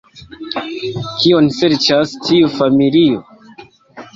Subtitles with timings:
[1.17, 3.23] Kion serĉas tiu familio?